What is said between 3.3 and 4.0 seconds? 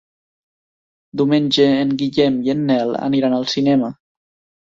al cinema.